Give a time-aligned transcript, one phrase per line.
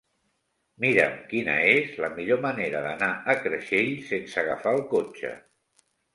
[0.85, 5.37] Mira'm quina és la millor manera d'anar a Creixell sense agafar el cotxe.